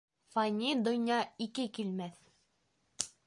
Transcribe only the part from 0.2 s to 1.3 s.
Фани донъя